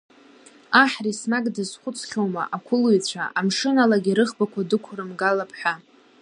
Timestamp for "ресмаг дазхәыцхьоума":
1.05-2.43